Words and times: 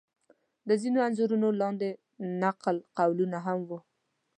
د 0.67 0.69
ځینو 0.81 0.99
انځورونو 1.07 1.47
لاندې 1.61 1.89
نقل 2.43 2.75
قولونه 2.97 3.37
هم 3.45 3.59
و. 3.69 3.69